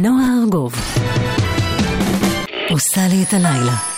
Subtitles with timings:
[0.00, 0.74] נועה ארגוב
[2.70, 3.93] עושה לי את הלילה.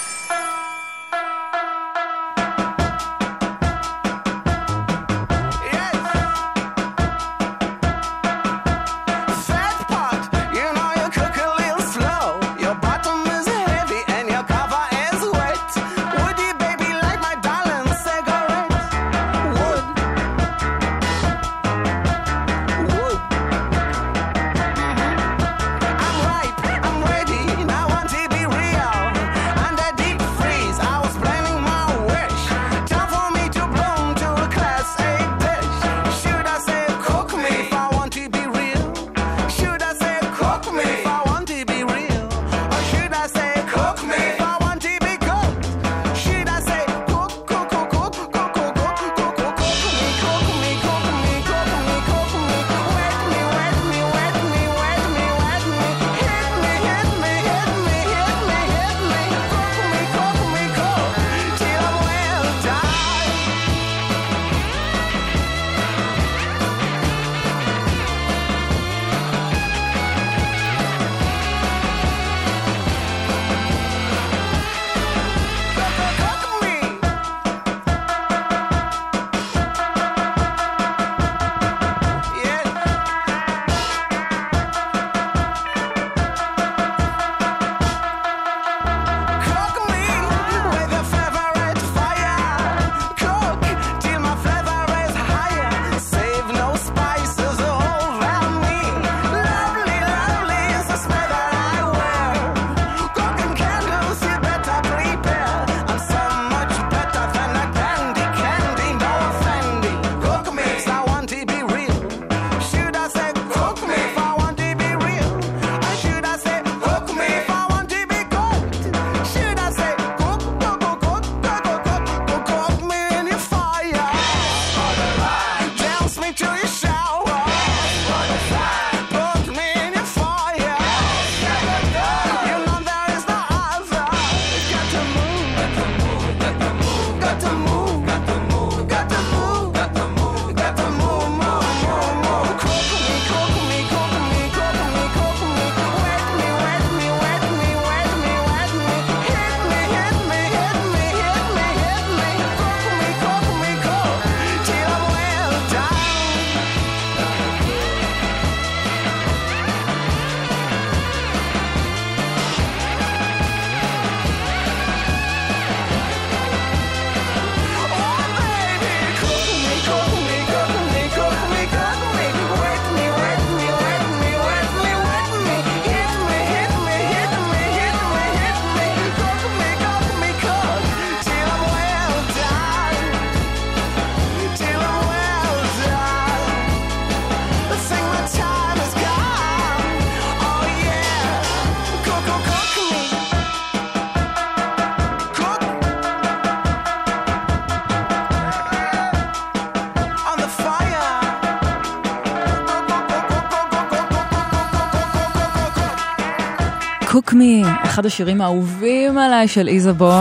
[207.84, 210.12] אחד השירים האהובים עליי של איזבו,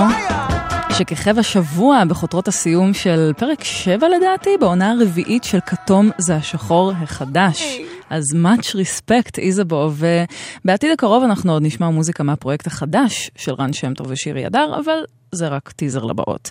[0.97, 7.79] שכיכב השבוע בחותרות הסיום של פרק 7 לדעתי, בעונה הרביעית של כתום זה השחור החדש.
[8.09, 13.93] אז much respect איזבו, ובעתיד הקרוב אנחנו עוד נשמע מוזיקה מהפרויקט החדש של רן שם
[13.93, 15.03] טוב ושירי הדר, אבל
[15.35, 16.49] זה רק טיזר לבאות.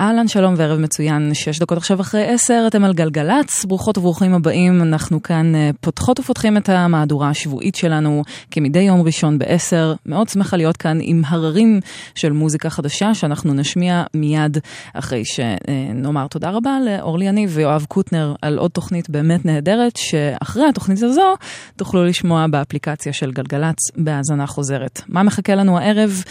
[0.00, 4.82] אהלן, שלום וערב מצוין, שש דקות עכשיו אחרי עשר, אתם על גלגלצ, ברוכות וברוכים הבאים,
[4.82, 9.94] אנחנו כאן אה, פותחות ופותחים את המהדורה השבועית שלנו כמדי יום ראשון בעשר.
[10.06, 11.80] מאוד שמחה להיות כאן עם הררים
[12.14, 14.58] של מוזיקה חדשה שאנחנו נשמיע מיד
[14.94, 21.02] אחרי שנאמר תודה רבה לאורלי יניב ויואב קוטנר על עוד תוכנית באמת נהדרת, שאחרי התוכנית
[21.02, 21.34] הזו
[21.76, 25.02] תוכלו לשמוע באפליקציה של גלגלצ בהאזנה חוזרת.
[25.08, 26.22] מה מחכה לנו הערב?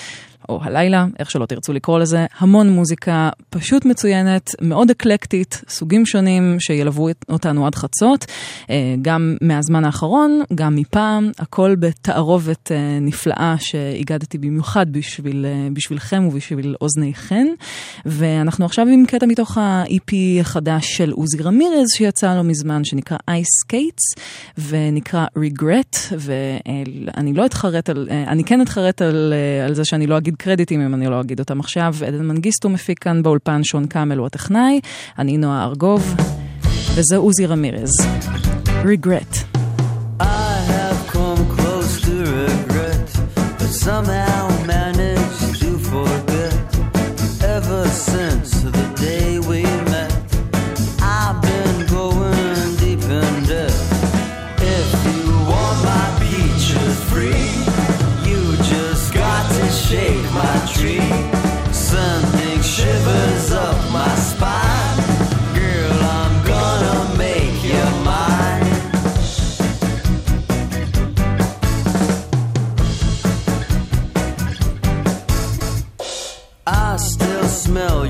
[0.49, 6.59] או הלילה, איך שלא תרצו לקרוא לזה, המון מוזיקה פשוט מצוינת, מאוד אקלקטית, סוגים שונים
[6.59, 8.25] שילוו אותנו עד חצות,
[8.69, 16.27] אה, גם מהזמן האחרון, גם מפעם, הכל בתערובת אה, נפלאה שהגדתי במיוחד בשביל, אה, בשבילכם
[16.27, 17.47] ובשביל אוזניכן.
[18.05, 23.73] ואנחנו עכשיו עם קטע מתוך ה-EP החדש של עוזי רמירז שיצא לא מזמן, שנקרא Ice
[23.73, 24.21] Skates,
[24.57, 29.33] ונקרא Regret, ואני לא אתחרט על, אני כן אתחרט על,
[29.65, 31.95] על זה שאני לא אגיד קרדיטים אם אני לא אגיד אותם עכשיו.
[32.07, 34.79] עדן מנגיסטו מפיק כאן באולפן, שון קאמל הוא הטכנאי,
[35.19, 36.15] אני נועה ארגוב,
[36.95, 37.91] וזה עוזי רמירז.
[38.83, 39.33] Regret.
[40.19, 42.13] I have come close to
[42.47, 43.07] regret,
[43.59, 44.28] but somehow...
[77.69, 78.08] smell.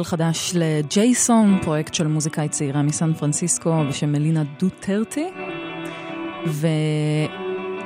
[0.00, 5.26] סינגל חדש לג'ייסון, פרויקט של מוזיקאית צעירה מסן פרנסיסקו בשם מלינה דוטרטי.
[6.46, 6.66] ו...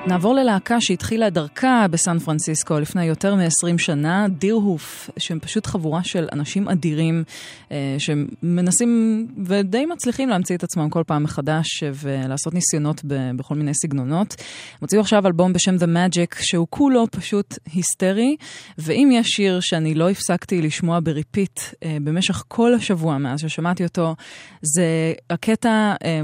[0.07, 6.29] נעבור ללהקה שהתחילה דרכה בסן פרנסיסקו לפני יותר מ-20 שנה, דירהוף, שהם פשוט חבורה של
[6.33, 7.25] אנשים אדירים
[7.73, 13.01] אה, שמנסים ודי מצליחים להמציא את עצמם כל פעם מחדש ולעשות ניסיונות
[13.37, 14.35] בכל מיני סגנונות.
[14.39, 18.37] הם הוציאו עכשיו אלבום בשם The Magic שהוא כולו פשוט היסטרי,
[18.79, 23.85] ואם יש שיר שאני לא הפסקתי לשמוע ב repeat אה, במשך כל השבוע מאז ששמעתי
[23.85, 24.15] אותו,
[24.63, 26.21] זה הקטע, אה,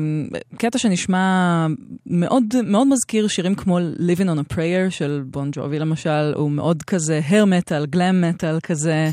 [0.56, 1.66] קטע שנשמע
[2.06, 3.69] מאוד, מאוד מזכיר שירים כמו...
[3.70, 8.20] כמו Living on a Prayer של בון ג'ובי למשל, הוא מאוד כזה hair metal, glam
[8.20, 9.10] metal כזה,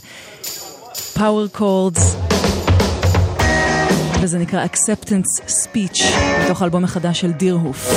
[1.13, 2.15] power chords.
[4.21, 6.03] וזה נקרא Acceptance Speech,
[6.45, 7.93] מתוך האלבום החדש של Deerhoof.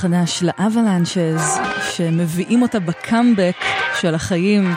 [0.00, 1.58] סינגל חדש ל Avalanches,
[1.90, 3.56] שמביאים אותה בקאמבק
[4.00, 4.74] של החיים.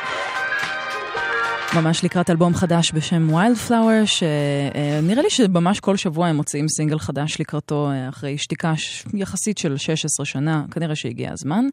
[1.76, 7.40] ממש לקראת אלבום חדש בשם Wildflower, שנראה לי שממש כל שבוע הם מוציאים סינגל חדש
[7.40, 8.74] לקראתו אה, אחרי שתיקה
[9.14, 11.66] יחסית של 16 שנה, כנראה שהגיע הזמן,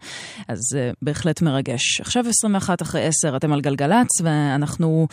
[0.48, 2.00] אז אה, בהחלט מרגש.
[2.00, 5.08] עכשיו 21 אחרי 10, אתם על גלגלצ, ואנחנו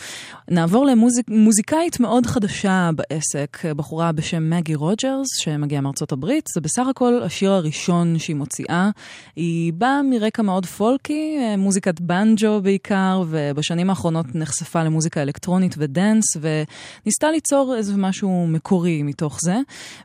[0.50, 0.86] נעבור
[1.28, 6.48] למוזיקאית מאוד חדשה בעסק, בחורה בשם מגי רוג'רס, שמגיעה מארצות הברית.
[6.54, 8.90] זה בסך הכל השיר הראשון שהיא מוציאה.
[9.36, 15.74] היא באה מרקע מאוד פולקי, אה, מוזיקת בנג'ו בעיקר, ובשנים האחרונות נחשפה שותפה למוזיקה אלקטרונית
[15.78, 19.56] ודנס, וניסתה ליצור איזה משהו מקורי מתוך זה.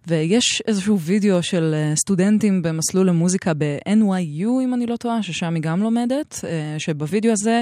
[0.07, 5.63] ויש איזשהו וידאו של אה, סטודנטים במסלול למוזיקה ב-NYU, אם אני לא טועה, ששם היא
[5.63, 7.61] גם לומדת, אה, שבווידאו הזה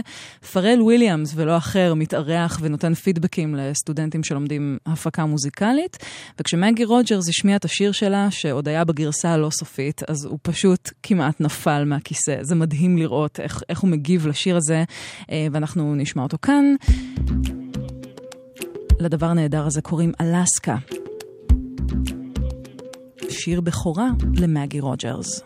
[0.51, 5.97] פארל וויליאמס ולא אחר מתארח ונותן פידבקים לסטודנטים שלומדים הפקה מוזיקלית.
[6.39, 11.41] וכשמגי רוג'רס השמיעה את השיר שלה, שעוד היה בגרסה הלא סופית, אז הוא פשוט כמעט
[11.41, 12.35] נפל מהכיסא.
[12.41, 14.83] זה מדהים לראות איך, איך הוא מגיב לשיר הזה,
[15.31, 16.75] אה, ואנחנו נשמע אותו כאן.
[18.99, 20.75] לדבר הנהדר הזה קוראים אלסקה.
[23.29, 25.41] שיר בכורה למגי רוג'רס.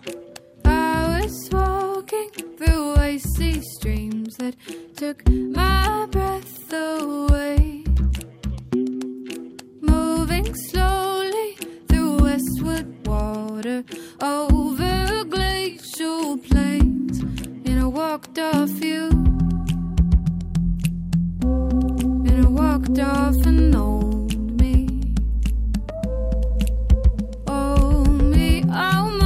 [14.21, 17.19] over glacial plains,
[17.65, 19.42] and I walked off you.
[22.73, 24.87] Walked off and owned me.
[27.47, 29.22] Oh, me, oh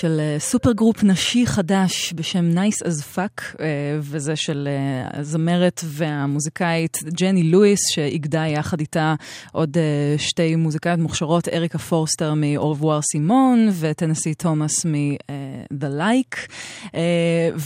[0.00, 3.62] של supergroup נשי חדש בשם Nice as Fuck,
[4.00, 4.68] וזה של
[5.12, 9.14] הזמרת והמוזיקאית ג'ני לואיס, שאיגדה יחד איתה
[9.52, 9.76] עוד
[10.18, 16.36] שתי מוזיקאיות מוכשרות, אריקה פורסטר מ Au Revoir Simone וטנסי תומאס מ-The Like,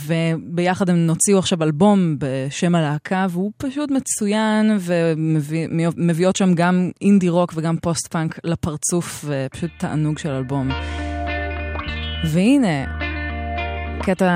[0.07, 7.53] וביחד הם הוציאו עכשיו אלבום בשם הלהקה, והוא פשוט מצוין, ומביאות שם גם אינדי רוק
[7.55, 10.69] וגם פוסט פאנק לפרצוף, ופשוט תענוג של אלבום.
[12.23, 12.85] והנה,
[14.01, 14.29] קטע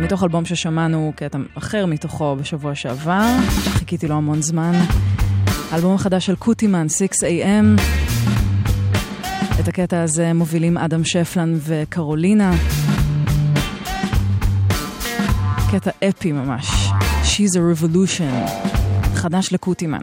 [0.00, 3.36] מתוך אלבום ששמענו, קטע אחר מתוכו בשבוע שעבר,
[3.72, 4.72] חיכיתי לו המון זמן.
[5.70, 7.80] האלבום החדש של קוטימן, 6AM.
[9.60, 12.52] את הקטע הזה מובילים אדם שפלן וקרולינה.
[15.72, 16.90] קטע אפי ממש.
[17.22, 18.50] She's a Revolution.
[19.14, 20.00] חדש לקוטימן.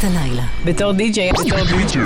[0.00, 0.42] את הלילה.
[0.64, 2.02] בתור די-ג'יי, בתור די-ג'יי.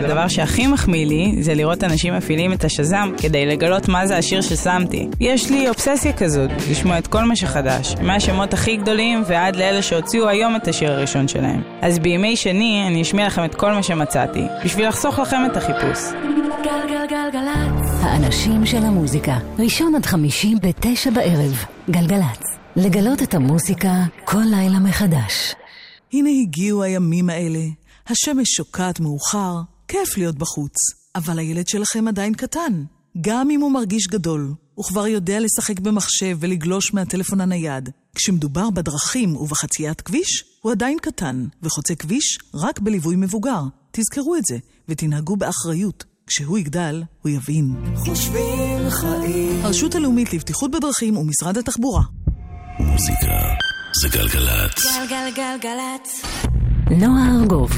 [0.00, 4.40] הדבר שהכי מחמיא לי זה לראות אנשים מפעילים את השזם כדי לגלות מה זה השיר
[4.40, 5.08] ששמתי.
[5.20, 10.28] יש לי אובססיה כזאת, לשמוע את כל מה שחדש, מהשמות הכי גדולים ועד לאלה שהוציאו
[10.28, 11.62] היום את השיר הראשון שלהם.
[11.82, 15.98] אז בימי שני אני אשמיע לכם את כל מה שמצאתי, בשביל לחסוך לכם את החיפוש.
[16.64, 18.02] גלגלגלגלצ.
[18.02, 22.42] האנשים של המוזיקה, ראשון עד חמישי בתשע בערב, גלגלצ.
[22.76, 23.92] לגלות את המוסיקה
[24.24, 25.54] כל לילה מחדש.
[26.14, 27.64] הנה הגיעו הימים האלה.
[28.06, 30.74] השמש שוקעת מאוחר, כיף להיות בחוץ.
[31.14, 32.84] אבל הילד שלכם עדיין קטן.
[33.20, 37.90] גם אם הוא מרגיש גדול, הוא כבר יודע לשחק במחשב ולגלוש מהטלפון הנייד.
[38.14, 43.62] כשמדובר בדרכים ובחציית כביש, הוא עדיין קטן, וחוצה כביש רק בליווי מבוגר.
[43.90, 46.04] תזכרו את זה, ותנהגו באחריות.
[46.26, 47.74] כשהוא יגדל, הוא יבין.
[47.96, 49.64] חושבים חיים.
[49.64, 52.02] הרשות הלאומית לבטיחות בדרכים ומשרד התחבורה.
[52.78, 54.86] מוזיקה זה גלגלצ.
[55.08, 56.22] גלגלגלגלצ.
[56.90, 57.70] נועה ארגוב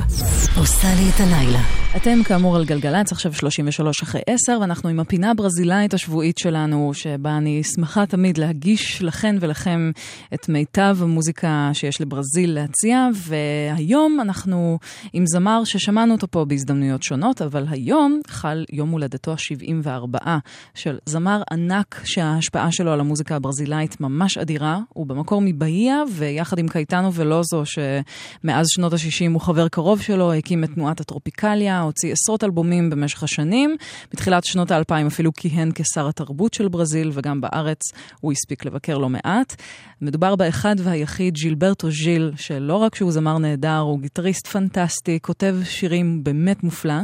[0.59, 1.61] עושה לי את הלילה.
[1.97, 7.37] אתם כאמור על גלגלצ, עכשיו 33 אחרי 10, ואנחנו עם הפינה הברזילאית השבועית שלנו, שבה
[7.37, 9.91] אני שמחה תמיד להגיש לכן ולכם
[10.35, 14.79] את מיטב המוזיקה שיש לברזיל להציע, והיום אנחנו
[15.13, 20.29] עם זמר ששמענו אותו פה בהזדמנויות שונות, אבל היום חל יום הולדתו ה-74
[20.75, 26.69] של זמר ענק שההשפעה שלו על המוזיקה הברזילאית ממש אדירה, הוא במקור מבאיה, ויחד עם
[26.69, 32.45] קייטנו ולוזו, שמאז שנות ה-60 הוא חבר קרוב שלו, הקים את תנועת הטרופיקליה, הוציא עשרות
[32.45, 33.77] אלבומים במשך השנים.
[34.13, 37.81] בתחילת שנות האלפיים אפילו כיהן כשר התרבות של ברזיל, וגם בארץ
[38.21, 39.57] הוא הספיק לבקר לא מעט.
[40.01, 46.25] מדובר באחד והיחיד ז'ילברטו ז'יל, שלא רק שהוא זמר נהדר, הוא גיטריסט פנטסטי, כותב שירים
[46.25, 46.95] באמת מופלא.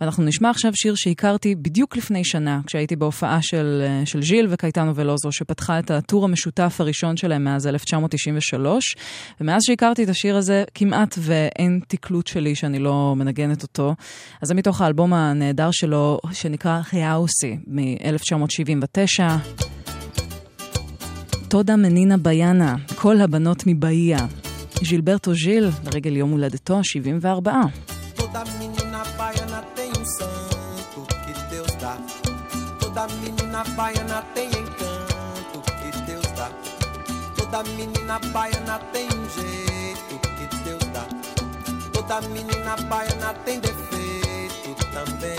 [0.00, 5.32] ואנחנו נשמע עכשיו שיר שהכרתי בדיוק לפני שנה, כשהייתי בהופעה של, של ז'יל וקייטנו ולוזו,
[5.32, 8.96] שפתחה את הטור המשותף הראשון שלהם מאז 1993.
[9.40, 13.94] ומאז שהכרתי את השיר הזה, כמעט ואין תקלוט שלי שאני לא מנגנת אותו.
[14.42, 19.22] אז זה מתוך האלבום הנהדר שלו, שנקרא ריאוסי, מ-1979.
[21.48, 24.26] תודה מנינה ביאנה, כל הבנות מבאיה.
[24.82, 27.48] ז'ילברטו ז'יל, לרגל יום הולדתו ה-74.
[28.18, 31.94] Toda menina baiana tem um santo que Deus dá.
[32.80, 36.48] Toda menina baiana tem encanto que Deus dá.
[37.36, 41.04] Toda menina baiana tem um jeito que Deus dá.
[42.10, 45.36] Toda menina baiana tem defeito também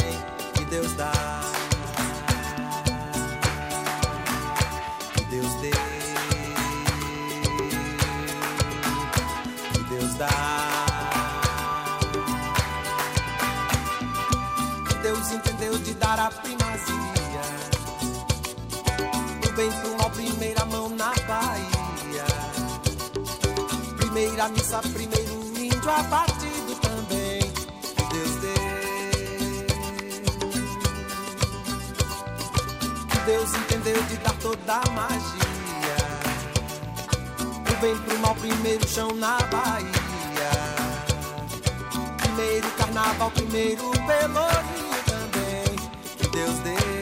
[0.53, 1.11] que Deus dá.
[5.13, 5.71] Que Deus dê.
[9.73, 10.29] Que Deus dá.
[14.87, 17.41] Que Deus entendeu de dar a primazia.
[19.41, 22.25] Do bem pro mal, primeira mão na Bahia.
[23.97, 26.40] Primeira missa, primeiro índio abatido
[33.31, 35.95] Deus entendeu de dar toda a magia.
[37.63, 40.51] Do bem pro mal, primeiro chão na Bahia.
[42.17, 45.75] Primeiro carnaval, primeiro pelourinho também.
[46.17, 47.00] Que Deus dê.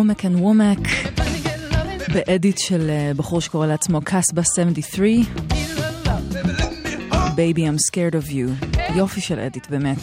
[0.00, 0.78] Womack and Womack
[2.12, 5.26] ב edit של אה, בחור שקורא לעצמו Casbah 73
[7.36, 8.66] Baby I'm scared of you.
[8.96, 9.98] יופי של edit באמת.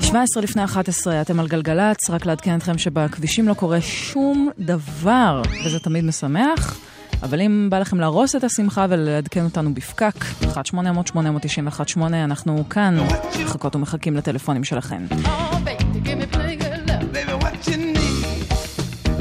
[0.00, 5.78] 17 לפני 11 אתם על גלגלצ רק לעדכן אתכם שבכבישים לא קורה שום דבר וזה
[5.78, 6.80] תמיד משמח
[7.22, 12.96] אבל אם בא לכם להרוס את השמחה ולעדכן אותנו בפקק, 1-800-891-8, אנחנו כאן,
[13.44, 15.06] מחכות ומחכים לטלפונים שלכם.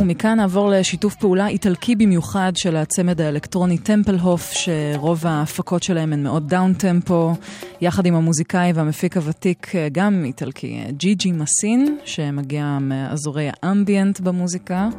[0.06, 6.50] ומכאן נעבור לשיתוף פעולה איטלקי במיוחד של הצמד האלקטרוני Tempelhof, שרוב ההפקות שלהם הן מאוד
[6.50, 7.34] downtempo,
[7.82, 14.90] יחד עם המוזיקאי והמפיק הוותיק, גם איטלקי, ג'יג'י מסין, שמגיע מאזורי ה ambient במוזיקה.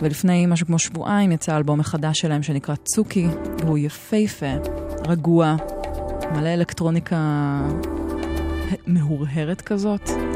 [0.00, 3.26] ולפני משהו כמו שבועיים יצא אלבום חדש שלהם שנקרא Tsuki,
[3.58, 4.54] והוא יפהפה,
[5.06, 5.56] רגוע,
[6.34, 7.60] מלא אלקטרוניקה
[8.86, 10.33] מהורהרת כזאת.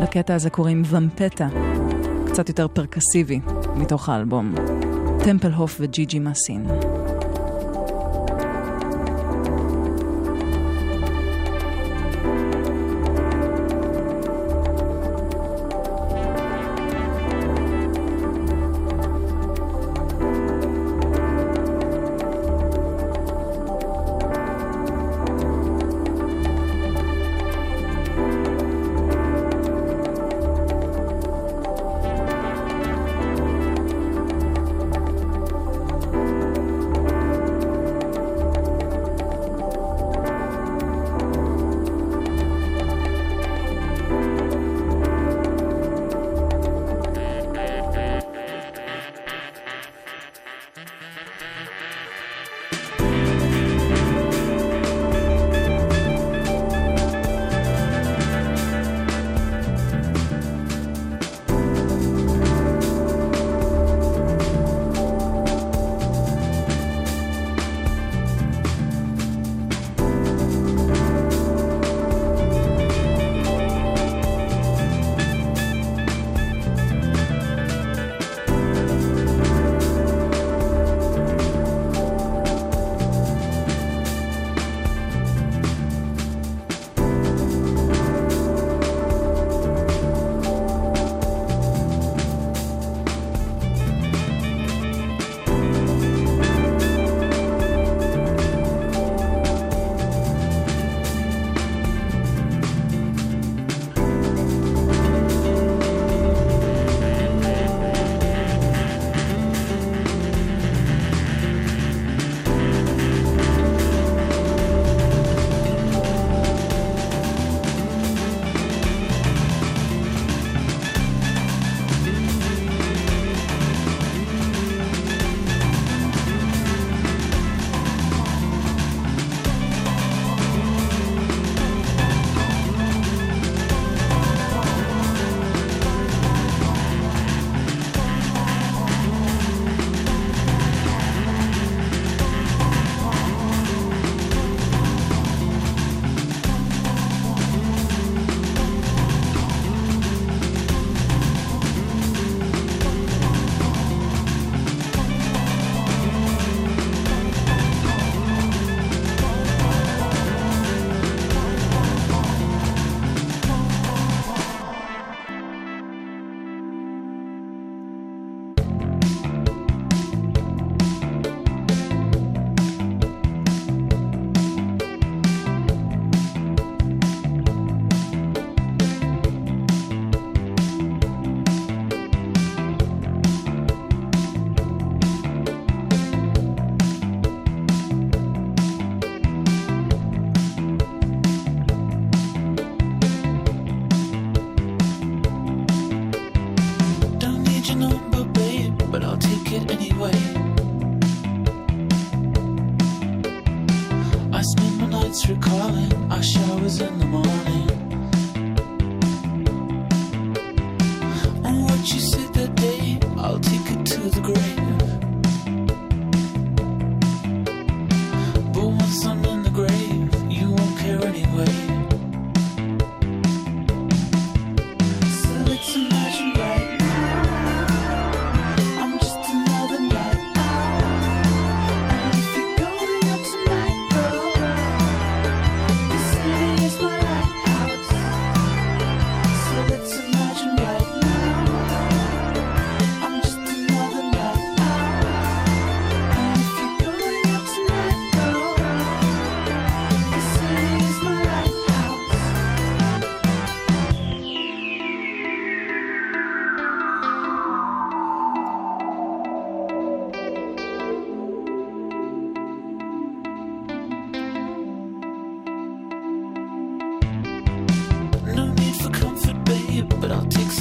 [0.00, 1.48] לקטע הזה קוראים ומפטה,
[2.26, 3.40] קצת יותר פרקסיבי
[3.76, 4.54] מתוך האלבום.
[5.24, 6.66] טמפל הוף וג'י ג'י מסין.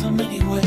[0.07, 0.66] so many ways.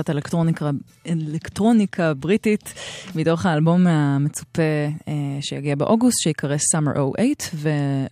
[0.00, 0.70] קצת אלקטרוניקה,
[1.06, 2.74] אלקטרוניקה בריטית,
[3.14, 4.62] מתוך האלבום המצופה
[5.08, 7.34] אה, שיגיע באוגוסט, שיקרא Summer 08,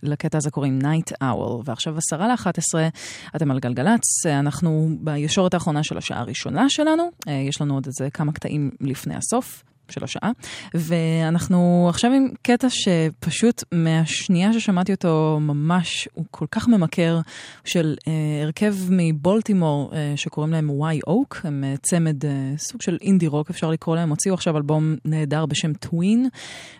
[0.03, 1.61] ולקטע הזה קוראים Night Owl.
[1.65, 2.87] ועכשיו עשרה לאחת עשרה,
[3.35, 8.09] אתם על גלגלצ, אנחנו בישורת האחרונה של השעה הראשונה שלנו, אה, יש לנו עוד איזה
[8.09, 9.63] כמה קטעים לפני הסוף.
[9.91, 10.31] של השעה,
[10.73, 17.19] ואנחנו עכשיו עם קטע שפשוט מהשנייה ששמעתי אותו ממש, הוא כל כך ממכר,
[17.65, 22.97] של אה, הרכב מבולטימור אה, שקוראים להם וואי אוק, הם אה, צמד אה, סוג של
[23.01, 26.29] אינדי רוק אפשר לקרוא להם, הוציאו עכשיו אלבום נהדר בשם טווין,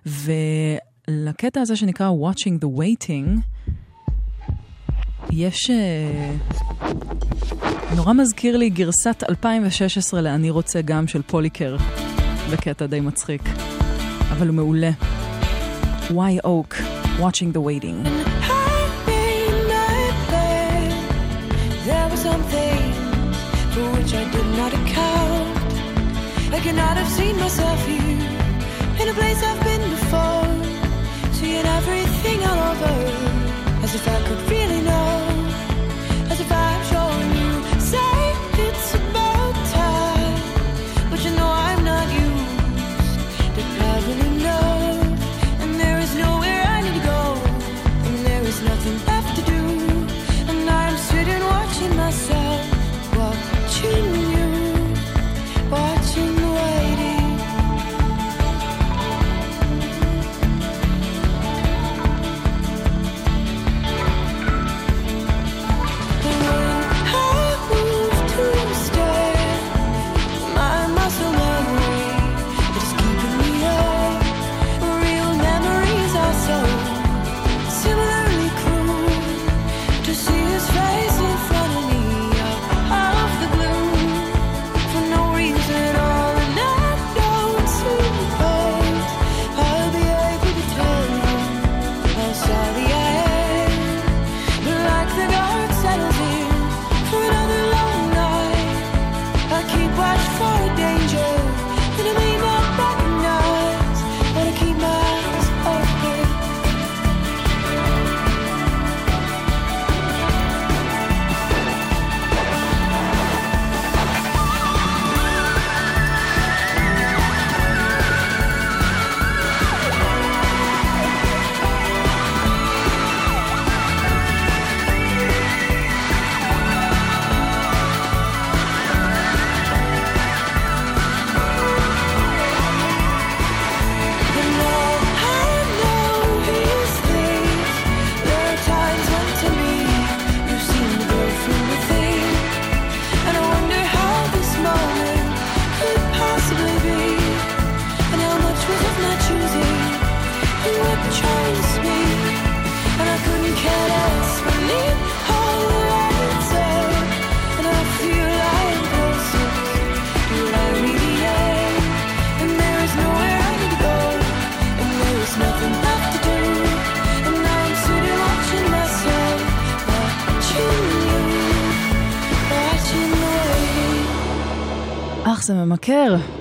[0.06, 3.40] ולקטע הזה שנקרא Watching the Waiting,
[5.32, 5.70] יש...
[5.70, 6.32] אה,
[7.96, 11.76] נורא מזכיר לי גרסת 2016 ל"אני רוצה גם" של פוליקר.
[12.53, 13.43] בקטע די מצחיק,
[14.33, 14.91] אבל הוא מעולה.
[16.11, 16.75] Why Oak,
[17.21, 17.99] Watching the Waiting.
[26.57, 28.21] I cannot have seen myself here
[29.01, 30.49] in a place I've been before,
[31.39, 32.95] seeing everything all over
[33.85, 35.18] as if I could really know,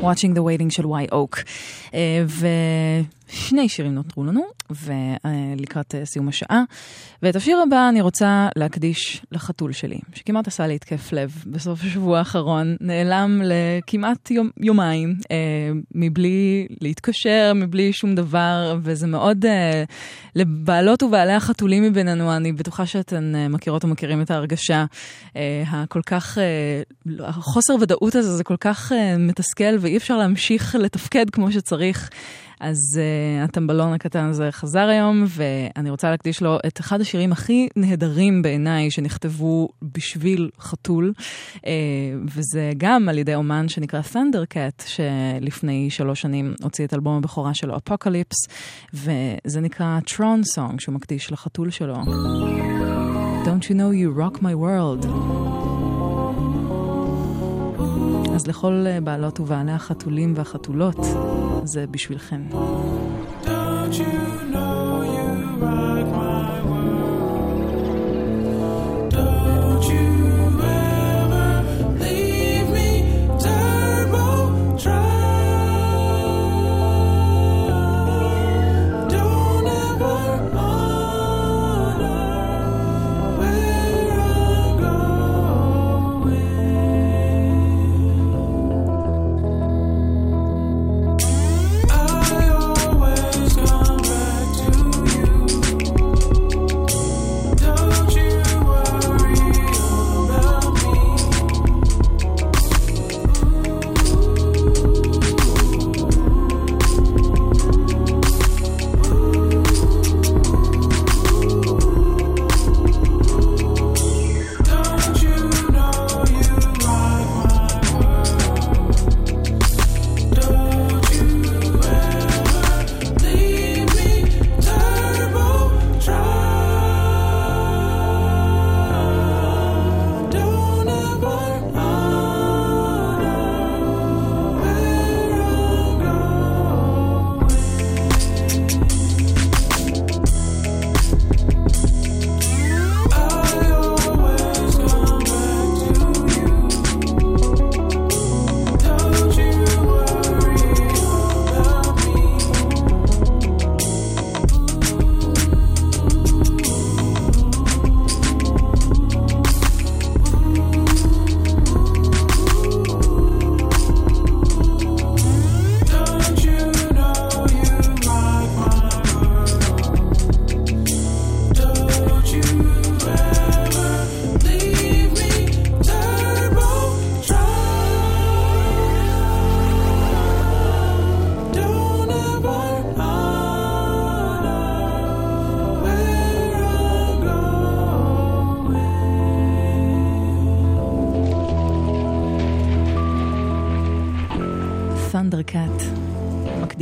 [0.08, 1.40] Watching the Waiting של וואי אוק.
[1.94, 2.24] אה,
[3.49, 6.63] ושני שירים נותרו לנו, ולקראת אה, סיום השעה.
[7.23, 12.19] ואת השיר הבא אני רוצה להקדיש לחתול שלי, שכמעט עשה לי התקף לב בסוף השבוע
[12.19, 15.37] האחרון, נעלם לכמעט יום, יומיים, אה,
[15.95, 19.85] מבלי להתקשר, מבלי שום דבר, וזה מאוד, אה,
[20.35, 24.85] לבעלות ובעלי החתולים מבינינו, אני בטוחה שאתן אה, מכירות ומכירים את ההרגשה
[25.37, 26.83] אה, הכל כך, אה,
[27.29, 32.11] החוסר ודאות הזה, זה כל כך אה, מתסכל ואי אפשר להמשיך לתפקד כמו שצריך.
[32.61, 37.69] אז uh, הטמבלון הקטן הזה חזר היום, ואני רוצה להקדיש לו את אחד השירים הכי
[37.77, 41.13] נהדרים בעיניי שנכתבו בשביל חתול,
[41.57, 41.61] uh,
[42.25, 47.77] וזה גם על ידי אומן שנקרא Thundercat, שלפני שלוש שנים הוציא את אלבום הבכורה שלו,
[47.77, 48.37] אפוקליפס,
[48.95, 51.97] וזה נקרא Tron Song, שהוא מקדיש לחתול שלו.
[53.45, 55.07] Don't you know you rock my world?
[58.39, 60.97] אז לכל בעלות ובעלי החתולים והחתולות,
[61.65, 62.43] זה בשבילכם.
[63.45, 64.88] Don't you know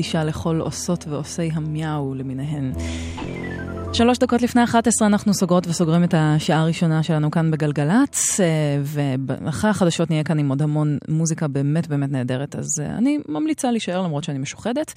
[0.07, 2.72] מקדישה לכל עושות ועושי המיהו למיניהן.
[3.92, 8.46] שלוש דקות לפני 11 אנחנו סוגרות וסוגרים את השעה הראשונה שלנו כאן בגלגלצ, אה,
[8.84, 13.70] ואחרי החדשות נהיה כאן עם עוד המון מוזיקה באמת באמת נהדרת, אז אה, אני ממליצה
[13.70, 14.92] להישאר למרות שאני משוחדת.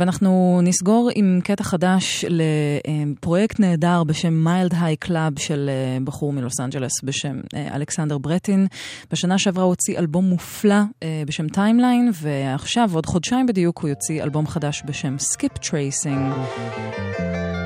[0.00, 6.60] ואנחנו נסגור עם קטע חדש לפרויקט נהדר בשם Mild High Club של אה, בחור מלוס
[6.60, 8.66] אנג'לס בשם אלכסנדר ברטין.
[9.12, 10.80] בשנה שעברה הוא הוציא אלבום מופלא
[11.26, 16.32] בשם Timeline, ועכשיו, עוד חודשיים בדיוק, הוא יוציא אלבום חדש בשם Skiptracing.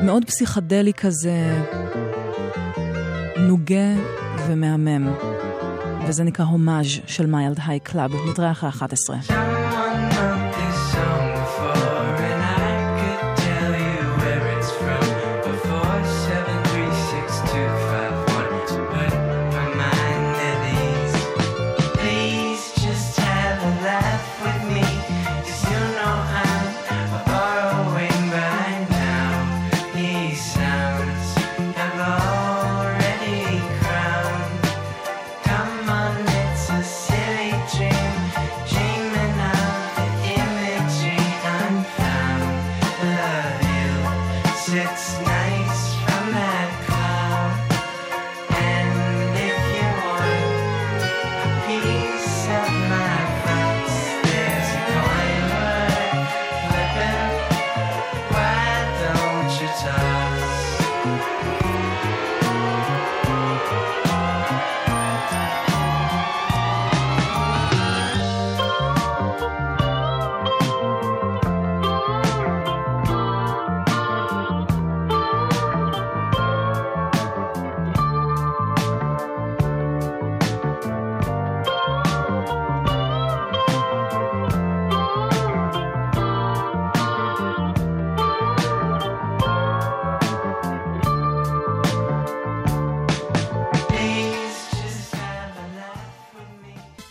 [0.03, 1.63] מאוד פסיכדלי כזה,
[3.39, 3.95] נוגה
[4.47, 5.15] ומהמם.
[6.09, 8.11] וזה נקרא הומאז' של Mild High Club.
[8.31, 9.64] נתראה אחרי 11.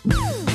[0.06, 0.53] Boom!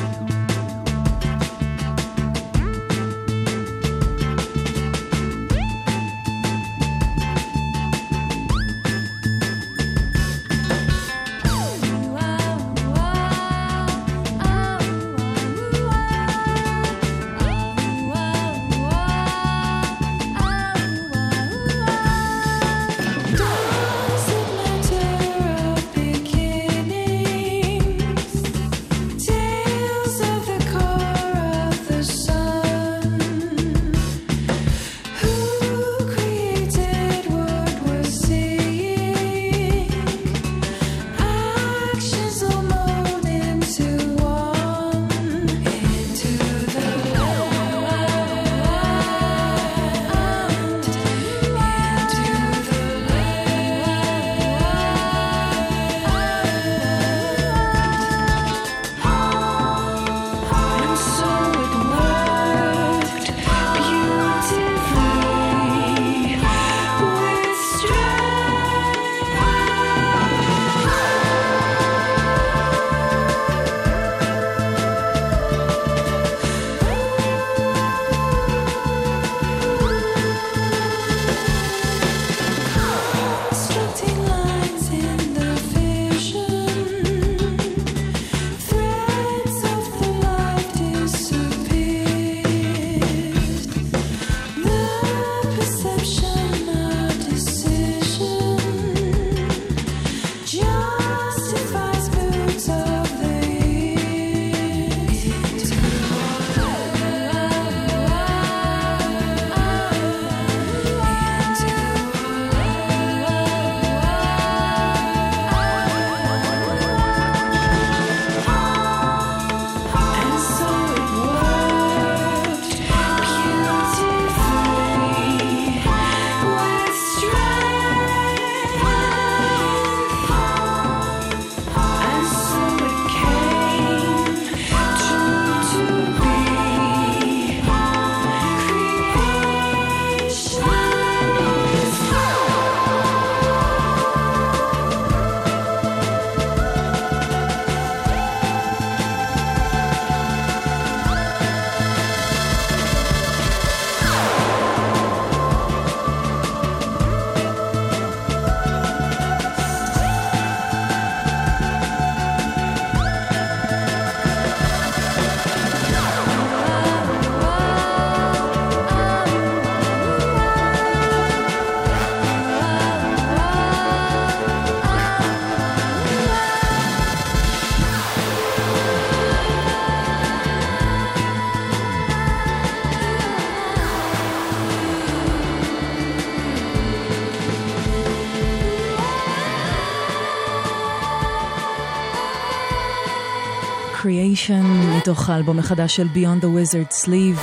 [195.08, 197.40] מתוך האלבום החדש של Beyond the Wizard Sleeve.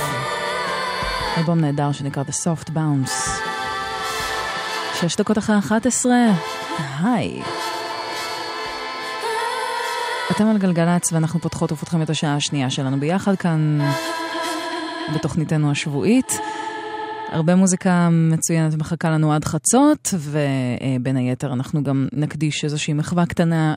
[1.38, 3.30] אלבום נהדר שנקרא The Soft Bounce.
[5.00, 6.14] שש דקות אחרי 11,
[7.00, 7.42] היי.
[10.30, 13.78] אתם על גלגלצ ואנחנו פותחות ופותחים את השעה השנייה שלנו ביחד כאן
[15.14, 16.38] בתוכניתנו השבועית.
[17.28, 23.74] הרבה מוזיקה מצוינת מחכה לנו עד חצות, ובין היתר אנחנו גם נקדיש איזושהי מחווה קטנה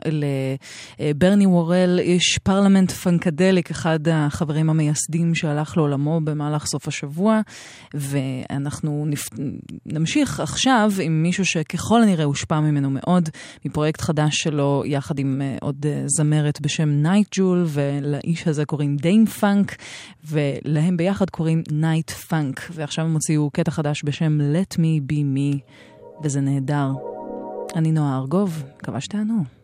[1.00, 7.42] לברני וורל, איש פרלמנט פנקדליק, אחד החברים המייסדים שהלך לעולמו במהלך סוף השבוע,
[7.94, 9.30] ואנחנו נפ...
[9.86, 13.30] נמשיך עכשיו עם מישהו שככל הנראה הושפע ממנו מאוד,
[13.66, 18.98] מפרויקט חדש שלו, יחד עם אה, עוד אה, זמרת בשם נייט ג'ואל, ולאיש הזה קוראים
[18.98, 19.76] דאם פאנק,
[20.26, 25.16] ולהם ביחד קוראים נייט פאנק, ועכשיו הם הוציאו הוציאו קטע חדש בשם Let Me Be
[25.16, 25.60] Me,
[26.24, 26.92] וזה נהדר.
[27.76, 29.59] אני נועה ארגוב, מקווה שתענו.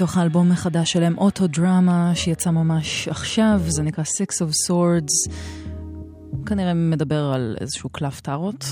[0.00, 5.32] מתוך האלבום החדש שלהם, אוטו דרמה, שיצא ממש עכשיו, זה נקרא Six of Swords.
[6.46, 8.64] כנראה מדבר על איזשהו קלף טארות.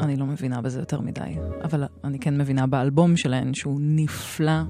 [0.00, 4.62] אני לא מבינה בזה יותר מדי, אבל אני כן מבינה באלבום שלהן שהוא נפלא,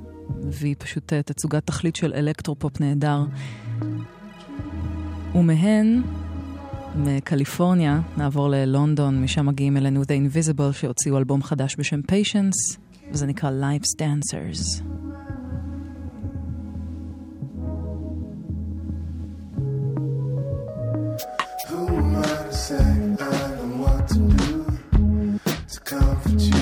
[0.50, 3.24] והיא פשוט אה, תצוגת תכלית של אלקטרופופ נהדר.
[5.34, 6.02] ומהן,
[6.96, 12.78] מקליפורניה, נעבור ללונדון, משם מגיעים אלינו The Invisible, שהוציאו אלבום חדש בשם Patience.
[13.12, 14.82] וזה נקרא Life's Dancers.
[22.70, 24.18] Say I know what to
[24.94, 25.40] do
[25.72, 26.59] to comfort you?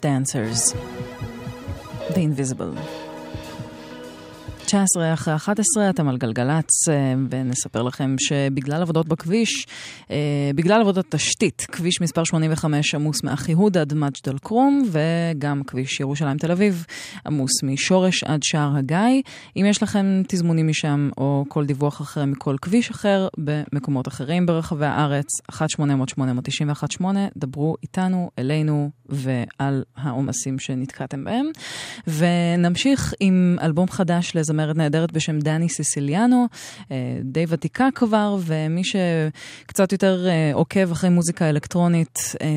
[0.00, 0.74] Life's Dancers,
[2.14, 2.78] The Invisible.
[4.70, 9.66] 19 אחרי 11, אתם על גלגלצ, אה, ונספר לכם שבגלל עבודות בכביש,
[10.10, 10.16] אה,
[10.54, 16.52] בגלל עבודות תשתית, כביש מספר 85 עמוס מאחיהוד עד מג'דל כרום, וגם כביש ירושלים תל
[16.52, 16.86] אביב
[17.26, 19.22] עמוס משורש עד שער הגיא.
[19.56, 24.86] אם יש לכם תזמונים משם, או כל דיווח אחר מכל כביש אחר, במקומות אחרים ברחבי
[24.86, 25.26] הארץ,
[27.00, 27.04] 1-800-891-8,
[27.36, 31.46] דברו איתנו, אלינו, ועל העומסים שנתקעתם בהם.
[32.06, 34.60] ונמשיך עם אלבום חדש לזמר.
[34.60, 36.46] זמרת נהדרת בשם דני סיסיליאנו,
[36.90, 42.48] אה, די ותיקה כבר, ומי שקצת יותר אה, עוקב אחרי מוזיקה אלקטרונית, אה,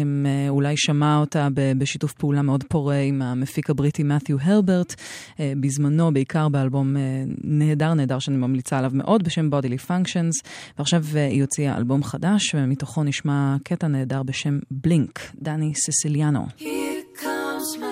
[0.50, 1.48] אולי שמע אותה
[1.78, 4.96] בשיתוף פעולה מאוד פורה עם המפיק הבריטי מת'יו הרברט,
[5.40, 6.96] בזמנו, בעיקר באלבום
[7.44, 13.04] נהדר נהדר שאני ממליצה עליו מאוד, בשם Bodily Functions, ועכשיו היא הוציאה אלבום חדש, ומתוכו
[13.04, 16.46] נשמע קטע נהדר בשם בלינק, דני סיסיליאנו.
[16.58, 17.84] Here comes my,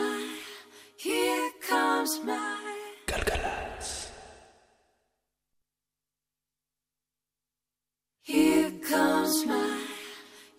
[0.98, 2.62] here comes my...
[3.10, 3.52] גלגלה.
[8.24, 9.80] Here comes my,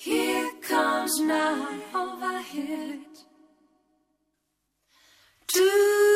[0.07, 1.57] here comes now
[2.03, 3.13] overhead.
[5.55, 6.12] Do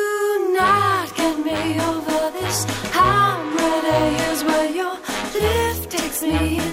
[6.27, 6.66] me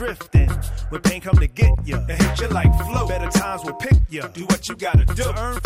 [0.00, 0.48] drifting.
[0.88, 3.06] When pain come to get ya, it hit you like flow.
[3.06, 4.28] Better times will pick ya.
[4.28, 5.24] Do what you gotta do.
[5.24, 5.59] To earn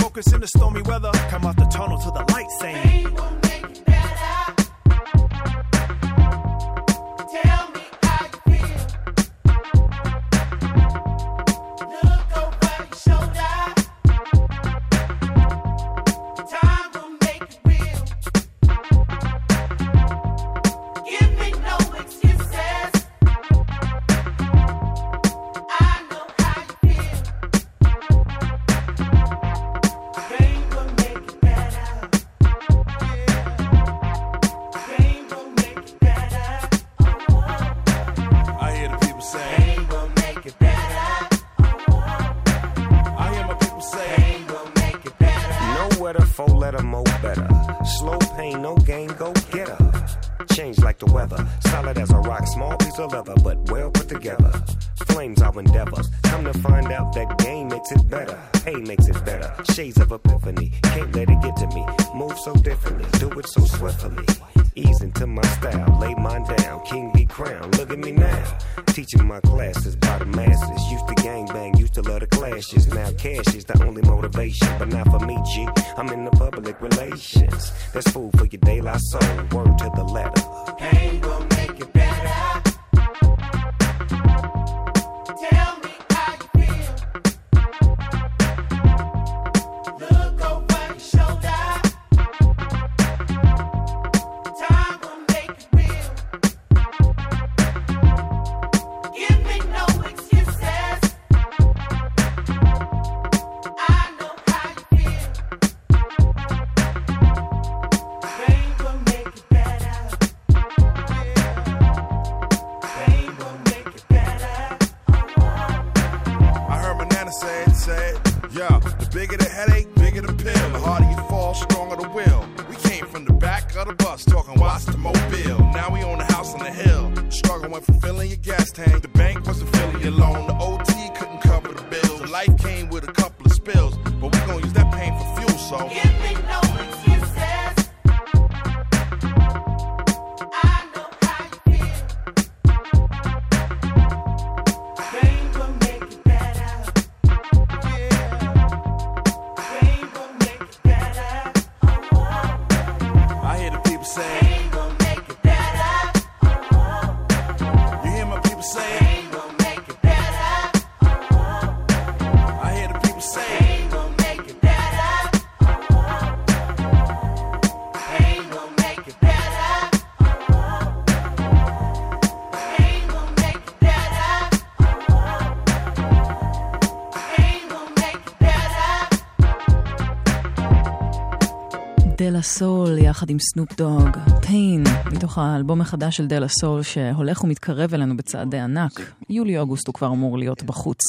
[182.45, 184.09] סול יחד עם סנופ דוג,
[184.47, 189.13] Pain, מתוך האלבום החדש של דלה סול שהולך ומתקרב אלינו בצעדי ענק.
[189.31, 191.01] יולי-אוגוסט הוא כבר אמור להיות בחוץ.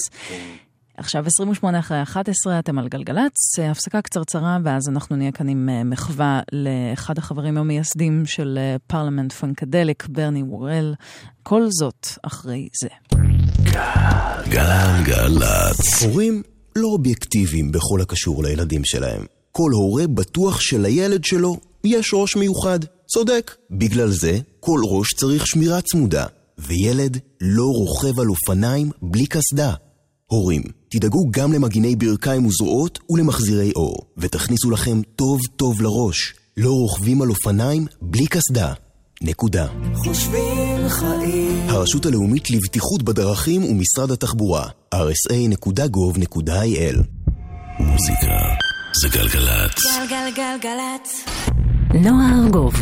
[0.98, 5.84] עכשיו 28 אחרי 11, אתם על גלגלצ, הפסקה קצרצרה ואז אנחנו נהיה כאן עם אה,
[5.84, 10.94] מחווה לאחד החברים המייסדים של אה, פרלמנט פנקדליק, ברני וורל.
[11.44, 12.90] כל זאת אחרי זה.
[14.50, 16.04] גלגלצ.
[16.04, 16.42] הורים
[16.76, 19.35] לא אובייקטיביים בכל הקשור לילדים שלהם.
[19.58, 22.80] כל הורה בטוח שלילד שלו יש ראש מיוחד.
[23.08, 23.56] צודק.
[23.72, 26.26] בגלל זה, כל ראש צריך שמירה צמודה,
[26.58, 29.74] וילד לא רוכב על אופניים בלי קסדה.
[30.26, 36.34] הורים, תדאגו גם למגיני ברכיים וזרועות ולמחזירי אור, ותכניסו לכם טוב טוב לראש.
[36.58, 38.74] לא רוכבים על אופניים בלי קסדה.
[39.22, 39.68] נקודה.
[39.96, 41.70] חושבים חיים.
[41.70, 46.26] הרשות הלאומית לבטיחות בדרכים ומשרד התחבורה, rsa.gov.il
[47.80, 49.84] מוזיקה זה גלגלצ.
[50.10, 51.26] גלגלגלגלצ.
[51.94, 52.74] נועה ארגוב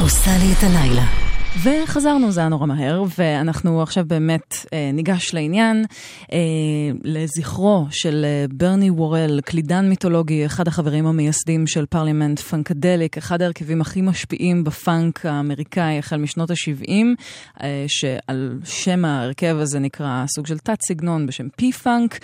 [0.00, 1.25] עושה לי את הלילה.
[1.62, 5.84] וחזרנו, זה היה נורא מהר, ואנחנו עכשיו באמת אה, ניגש לעניין,
[6.32, 6.38] אה,
[7.04, 13.80] לזכרו של אה, ברני וורל, קלידן מיתולוגי, אחד החברים המייסדים של פרלמנט פנקדליק, אחד ההרכבים
[13.80, 16.90] הכי משפיעים בפאנק האמריקאי החל משנות ה-70,
[17.62, 22.18] אה, שעל שם ההרכב הזה נקרא סוג של תת-סגנון בשם P-Funk.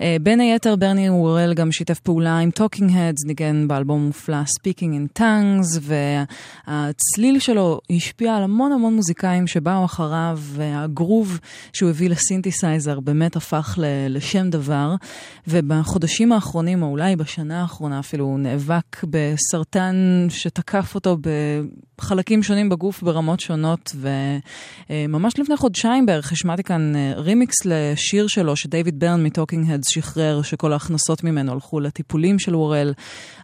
[0.00, 5.18] אה, בין היתר, ברני וורל גם שיתף פעולה עם טוקינג הדס, ניגן באלבום מופלא Speaking
[5.18, 5.80] in Tongues,
[6.66, 11.38] והצליל שלו השפיע על המון המון מוזיקאים שבאו אחריו, והגרוב
[11.72, 13.78] שהוא הביא לסינתסייזר באמת הפך
[14.08, 14.94] לשם דבר.
[15.48, 21.16] ובחודשים האחרונים, או אולי בשנה האחרונה אפילו, הוא נאבק בסרטן שתקף אותו
[21.98, 23.96] בחלקים שונים בגוף ברמות שונות,
[24.90, 30.72] וממש לפני חודשיים בערך השמעתי כאן רימיקס לשיר שלו שדייוויד ברן מטוקינג הדס שחרר, שכל
[30.72, 32.92] ההכנסות ממנו הלכו לטיפולים של וורל,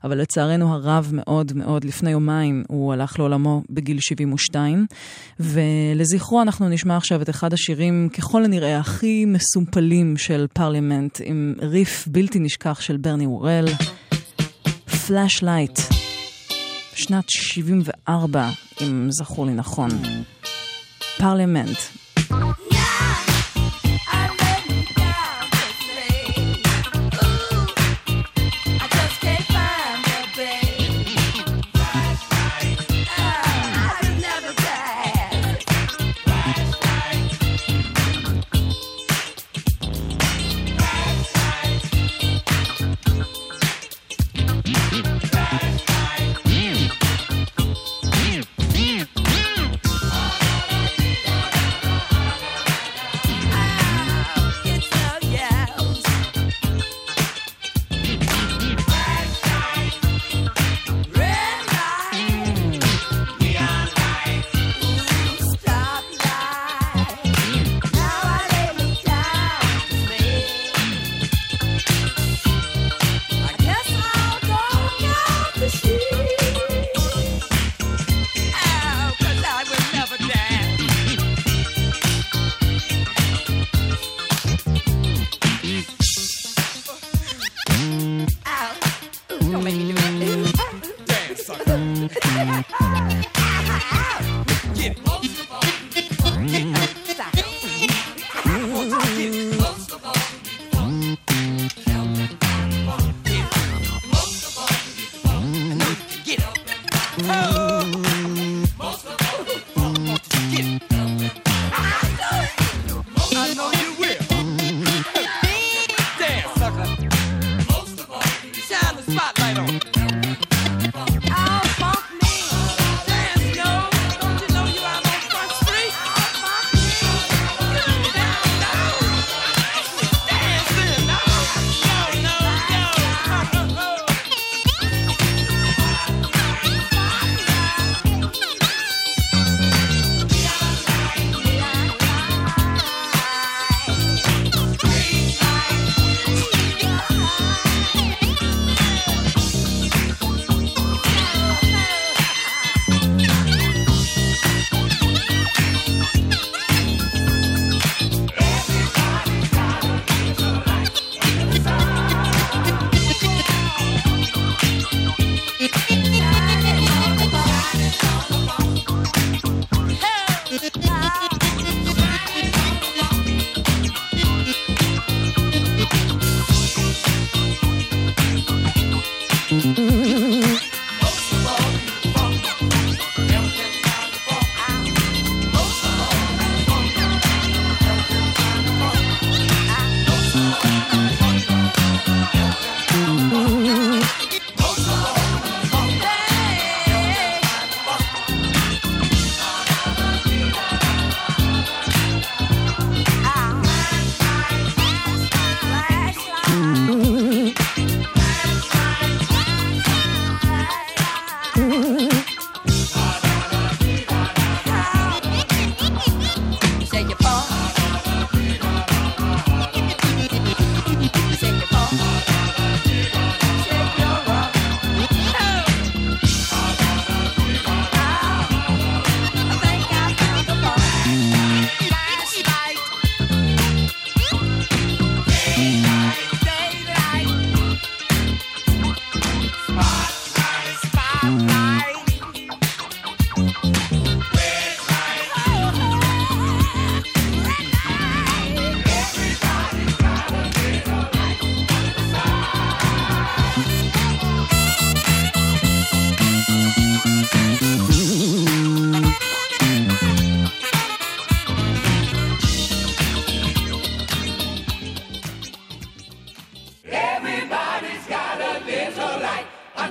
[0.05, 4.87] אבל לצערנו הרב מאוד מאוד, לפני יומיים הוא הלך לעולמו בגיל 72,
[5.41, 12.09] ולזכרו אנחנו נשמע עכשיו את אחד השירים ככל הנראה הכי מסומפלים של פרלימנט, עם ריף
[12.09, 13.69] בלתי נשכח של ברני וורל,
[15.07, 15.79] פלאש לייט,
[16.95, 18.49] שנת 74,
[18.81, 19.91] אם זכור לי נכון.
[21.19, 21.79] פרלימנט.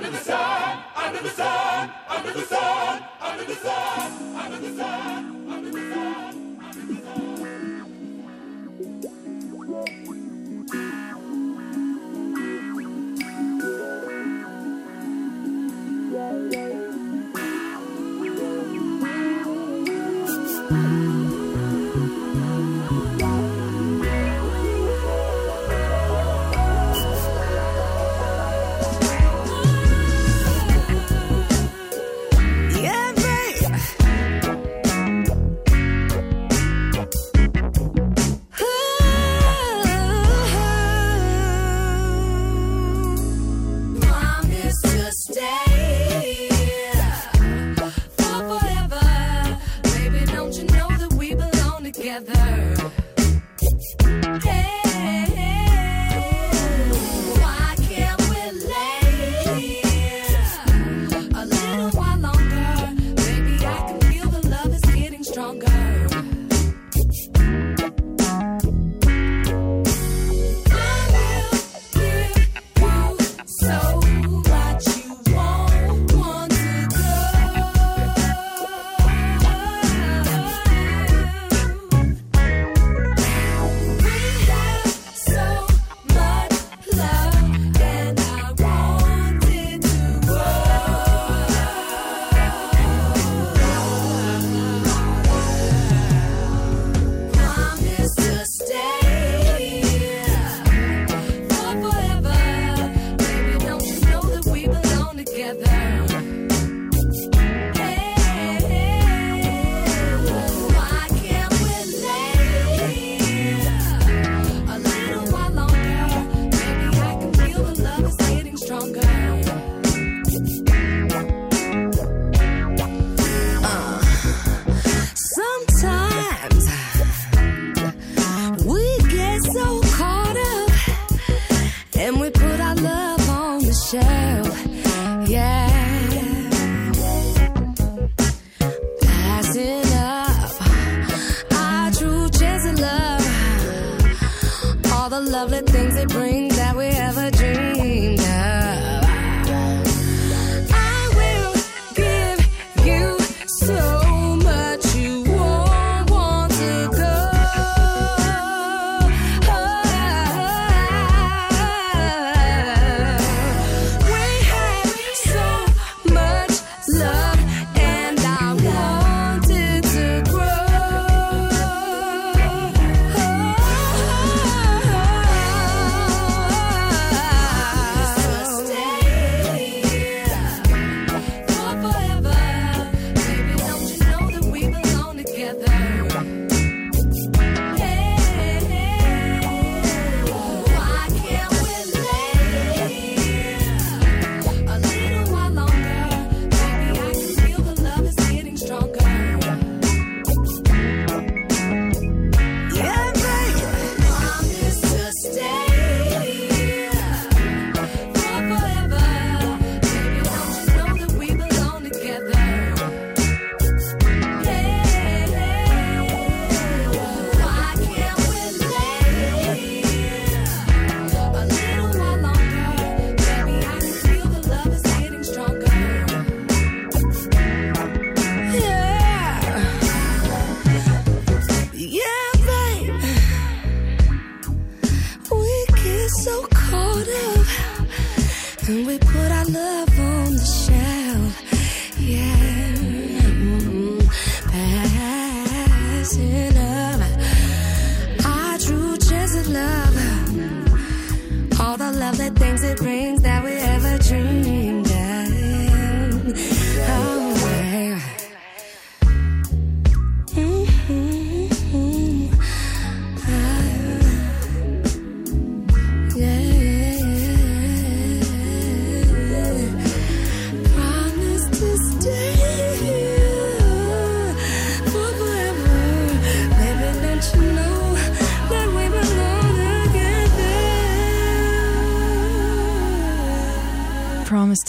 [0.04, 5.21] under the sun, under the sun, under the sun, under the sun, under the sun.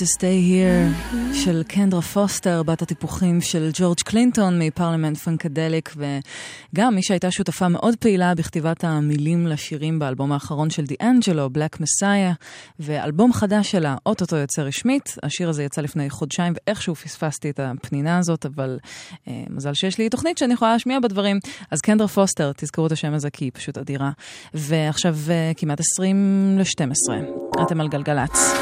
[0.03, 7.03] To stay here של קנדרה פוסטר, בת הטיפוחים של ג'ורג' קלינטון מפרלמנט פנקדליק, וגם מי
[7.03, 12.33] שהייתה שותפה מאוד פעילה בכתיבת המילים לשירים באלבום האחרון של דיאנג'לו, Black Messiah,
[12.79, 15.15] ואלבום חדש שלה, אוטוטו יוצא רשמית.
[15.23, 18.79] השיר הזה יצא לפני חודשיים, ואיכשהו פספסתי את הפנינה הזאת, אבל
[19.27, 21.39] אה, מזל שיש לי תוכנית שאני יכולה להשמיע בה דברים.
[21.71, 24.11] אז קנדרה פוסטר, תזכרו את השם הזה כי היא פשוט אדירה.
[24.53, 28.53] ועכשיו אה, כמעט 20 ל-12, אתם על גלגלצ.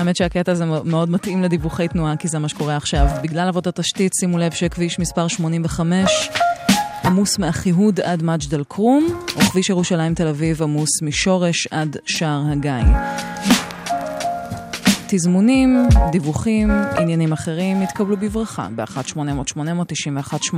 [0.00, 3.06] האמת שהקטע הזה מאוד מתאים לדיווחי תנועה, כי זה מה שקורה עכשיו.
[3.22, 6.30] בגלל עבודת תשתית, שימו לב שכביש מספר 85
[7.04, 9.06] עמוס מאחיהוד עד מג'ד אל-כרום,
[9.36, 12.70] או כביש ירושלים תל אביב עמוס משורש עד שער הגיא.
[15.08, 20.54] תזמונים, דיווחים, עניינים אחרים יתקבלו בברכה ב-1-800-891-8.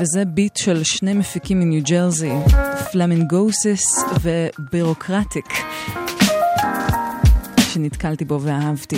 [0.00, 2.32] וזה ביט של שני מפיקים מניו ג'רזי,
[2.92, 5.52] פלמינגוסיס ובירוקרטיק,
[7.72, 8.96] שנתקלתי בו ואהבתי.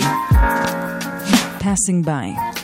[1.59, 2.60] Passing by.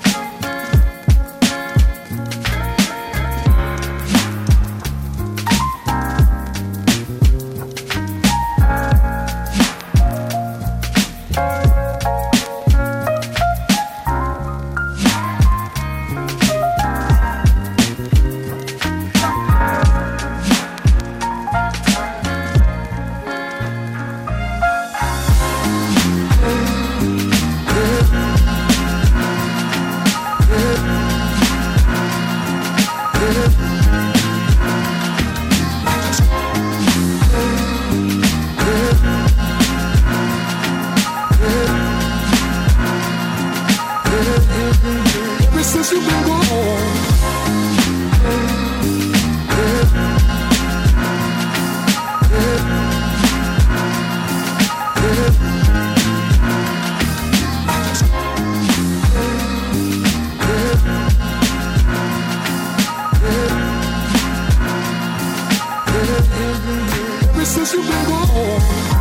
[67.57, 68.96] se superou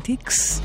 [0.00, 0.60] 1990X.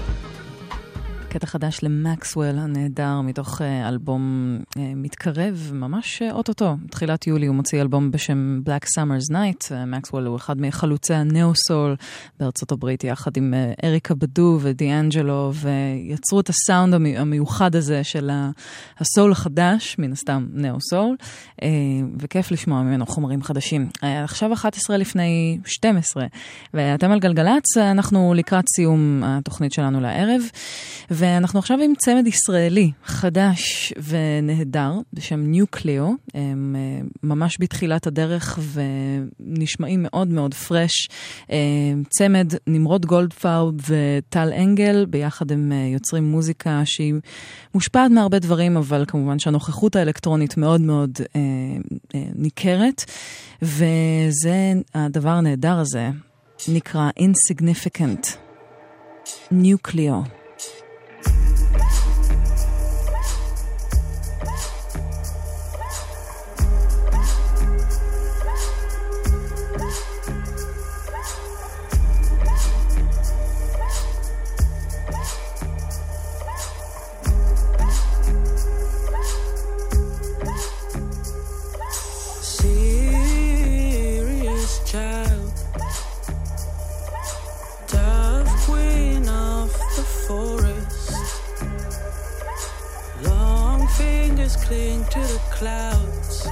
[1.30, 4.89] קטע חדש למקסוול הנהדר מתוך אה, אלבום אה,
[5.20, 6.76] מתקרב, ממש אה, אוטוטו.
[6.90, 9.74] תחילת יולי הוא מוציא אלבום בשם Black Summer's Night.
[9.88, 11.96] מקסוול הוא אחד מחלוצי הנאו-סול
[12.40, 18.30] בארצות הברית, יחד עם אריקה בדו ודיאנג'לו, ויצרו את הסאונד המיוחד הזה של
[19.00, 21.16] הסול החדש, מן הסתם נאו-סול,
[22.20, 23.90] וכיף לשמוע ממנו חומרים חדשים.
[24.02, 26.26] עכשיו 11 לפני 12,
[26.74, 30.42] ואתם על גלגלצ, אנחנו לקראת סיום התוכנית שלנו לערב.
[31.12, 38.60] ואנחנו עכשיו עם צמד ישראלי חדש ונהדר בשם ניוקליאו, הם אה, ממש בתחילת הדרך
[39.40, 41.10] ונשמעים מאוד מאוד פרש.
[41.52, 41.58] אה,
[42.10, 47.14] צמד נמרוד גולדפאוב וטל אנגל, ביחד הם אה, יוצרים מוזיקה שהיא
[47.74, 51.20] מושפעת מהרבה דברים, אבל כמובן שהנוכחות האלקטרונית מאוד מאוד
[52.36, 53.06] ניכרת,
[53.62, 56.10] וזה הדבר הנהדר הזה,
[56.68, 58.38] נקרא Insignificant.
[59.52, 60.39] ניוקליאו.
[94.50, 96.48] always cling to the clouds.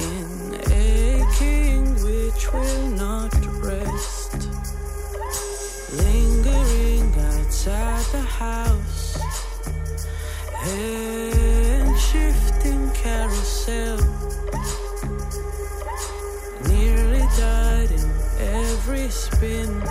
[0.00, 4.48] In aching which will not rest.
[5.92, 9.18] Lingering outside the house.
[10.64, 13.98] And shifting carousel.
[16.68, 18.10] Nearly died in
[18.40, 19.82] every spin.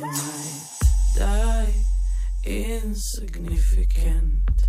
[0.00, 0.78] might
[1.16, 1.74] die
[2.44, 4.68] insignificant.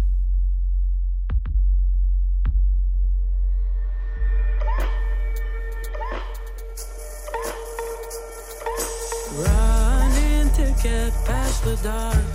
[9.37, 12.25] Running to get past the dark.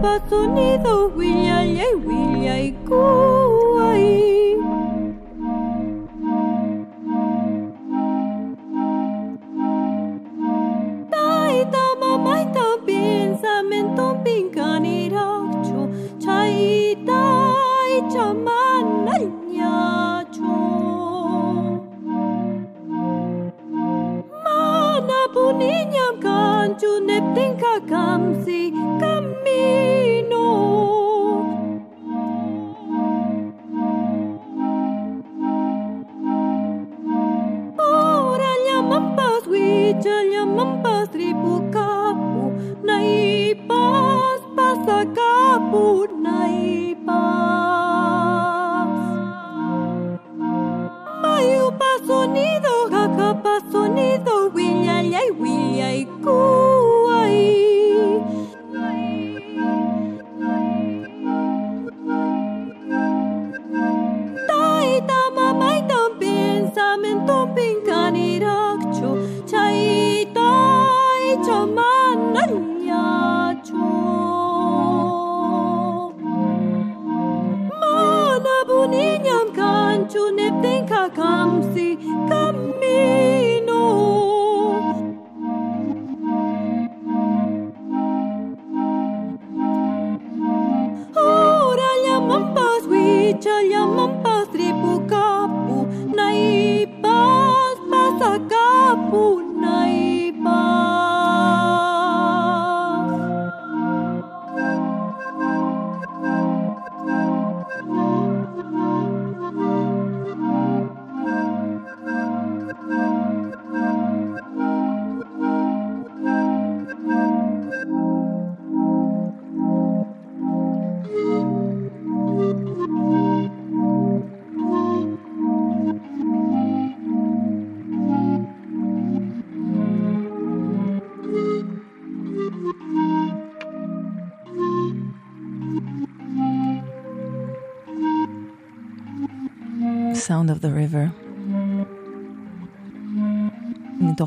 [0.00, 3.29] Estados Unidos, Willa y Willa y Cuba.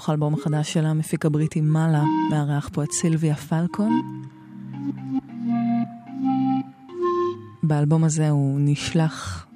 [0.04, 4.02] מתוך האלבום החדש של המפיק הבריטי מאלה, מארח פה את סילביה פלקון.
[7.64, 9.48] באלבום הזה הוא נשלח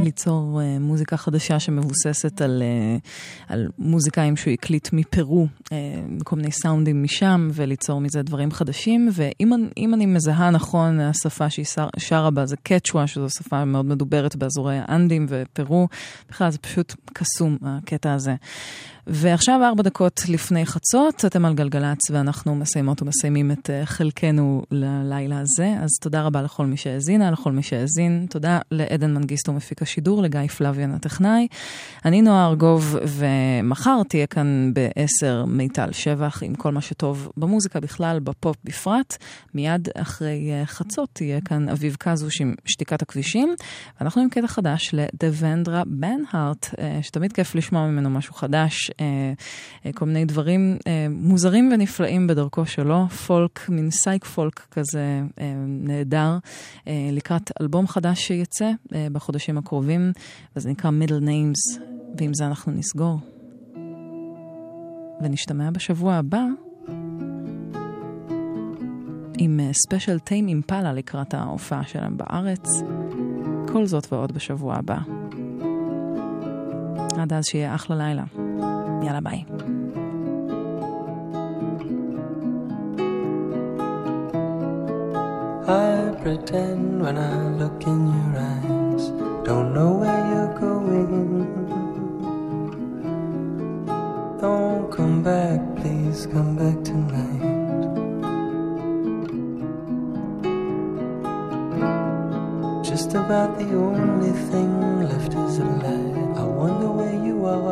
[0.00, 3.08] ליצור uh, מוזיקה חדשה שמבוססת על, uh,
[3.48, 5.70] על מוזיקאים שהוא הקליט מפרו, uh,
[6.24, 9.08] כל מיני סאונדים משם, וליצור מזה דברים חדשים.
[9.12, 11.66] ואם אני מזהה נכון, השפה שהיא
[11.98, 15.88] שרה בה זה קצ'ווה, שזו שפה מאוד מדוברת באזורי האנדים ופרו.
[16.28, 18.34] בכלל זה פשוט קסום, הקטע הזה.
[19.10, 25.74] ועכשיו ארבע דקות לפני חצות, אתם על גלגלצ ואנחנו מסיימות ומסיימים את חלקנו ללילה הזה.
[25.80, 28.26] אז תודה רבה לכל מי שהאזינה, לכל מי שהאזין.
[28.30, 31.48] תודה לעדן מנגיסטו מפיק השידור, לגיא פלוויאן הטכנאי.
[32.04, 38.18] אני נועה ארגוב, ומחר תהיה כאן בעשר מיטל שבח עם כל מה שטוב במוזיקה בכלל,
[38.18, 39.16] בפופ בפרט.
[39.54, 43.54] מיד אחרי אה, חצות תהיה כאן אביב קזוש עם שתיקת הכבישים.
[44.00, 48.90] ואנחנו עם קטע חדש לדוונדרה בנהארט, אה, שתמיד כיף לשמוע ממנו משהו חדש.
[49.00, 50.76] אה, כל מיני דברים
[51.10, 55.20] מוזרים ונפלאים בדרכו שלו, פולק, מין סייק פולק כזה
[55.66, 56.38] נהדר,
[56.86, 58.70] לקראת אלבום חדש שיצא
[59.12, 59.77] בחודשים הקרובים,
[60.56, 61.80] וזה נקרא Middle Names,
[62.18, 63.18] ועם זה אנחנו נסגור.
[65.20, 66.44] ונשתמע בשבוע הבא.
[69.38, 72.82] עם ספיישל טיים אימפלה לקראת ההופעה שלהם בארץ.
[73.72, 74.98] כל זאת ועוד בשבוע הבא.
[77.18, 78.24] עד אז שיהיה אחלה לילה.
[79.02, 79.44] יאללה ביי.
[85.68, 88.77] I pretend when I look in your eyes,
[89.48, 91.48] don't know where you're going.
[94.38, 97.44] Don't come back, please come back tonight.
[102.84, 106.36] Just about the only thing left is a light.
[106.36, 107.68] I wonder where you are.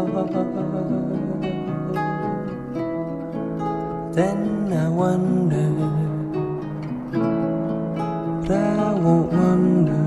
[4.15, 5.69] Then I wonder,
[8.49, 10.01] but I won't wonder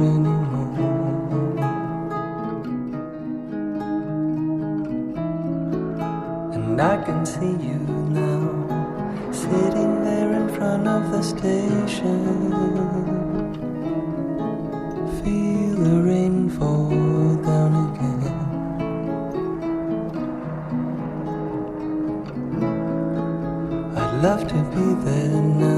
[0.00, 0.33] anymore.
[6.74, 7.78] And I can see you
[8.10, 12.50] now, sitting there in front of the station.
[15.22, 18.22] Feel the rain fall down again.
[23.96, 25.73] I'd love to be there now,